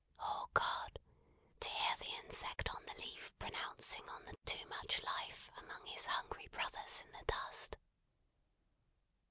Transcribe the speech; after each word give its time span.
Oh 0.17 0.49
God! 0.55 0.97
to 1.59 1.69
hear 1.69 1.95
the 1.99 2.09
Insect 2.25 2.71
on 2.73 2.83
the 2.87 2.99
leaf 3.01 3.31
pronouncing 3.37 4.01
on 4.09 4.25
the 4.25 4.35
too 4.47 4.67
much 4.67 5.03
life 5.03 5.51
among 5.57 5.85
his 5.85 6.07
hungry 6.07 6.47
brothers 6.47 7.01
in 7.05 7.11
the 7.11 7.23
dust!" 7.27 7.77